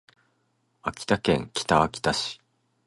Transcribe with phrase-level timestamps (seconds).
[0.81, 2.41] 秋田県北秋田市